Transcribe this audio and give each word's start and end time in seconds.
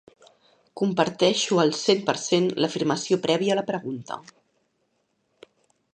Comparteixo 0.79 1.59
al 1.63 1.73
cent 1.81 2.01
per 2.09 2.15
cent 2.23 2.49
l'afirmació 2.65 3.19
prèvia 3.27 3.57
a 3.57 3.61
la 3.61 3.67
pregunta. 3.71 4.21